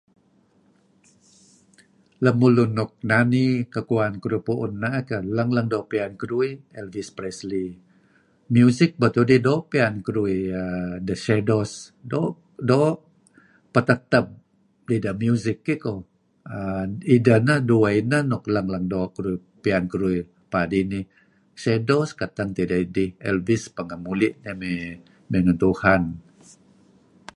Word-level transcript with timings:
Lemulun 2.25 2.71
nuk 2.77 2.91
nani 3.09 3.45
kekuan 3.73 4.13
keduih 4.21 4.43
pu'un 4.47 4.73
na'eh 4.81 5.03
keyh. 5.09 5.23
Leng-leng 5.35 5.69
doo' 5.73 5.89
pian 5.91 6.11
keduih, 6.19 6.51
Elvis 6.79 7.09
Presley. 7.17 7.67
Miusik 8.53 8.91
beto' 9.01 9.23
idih 9.25 9.41
doo' 9.47 9.65
pian 9.71 9.93
keduih 10.05 10.41
The 11.07 11.15
Shadows. 11.25 11.71
Doo' 12.69 12.99
peteteb 13.73 14.25
dideh 14.87 15.15
miusik 15.21 15.57
iih 15.71 15.79
ko'. 15.83 15.99
Ideh 17.15 17.39
neh, 17.47 17.59
dueh 17.69 17.91
ineh 18.01 18.23
leng-leng 18.55 18.85
doo' 18.91 19.09
pian 19.63 19.83
keduih 19.91 20.21
paad 20.51 20.71
inih. 20.81 21.05
Shadows, 21.63 22.09
keteng 22.19 22.49
idih 22.63 22.67
tideh. 22.83 23.09
Elvis, 23.29 23.63
pengeh 23.75 23.99
muli' 24.05 24.31
nieh 24.43 24.55
mey 24.61 24.77
ngen 25.43 25.57
Tuhan. 25.63 26.01